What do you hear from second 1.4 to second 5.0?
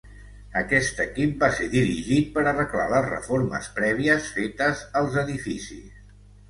va ser dirigit per arreglar les reformes prèvies fetes